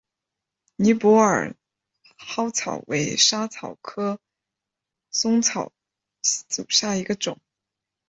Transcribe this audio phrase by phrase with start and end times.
[0.77, 1.55] 尼泊尔
[2.17, 4.19] 嵩草为莎草科
[5.11, 5.71] 嵩草
[6.23, 7.39] 属下的一个种。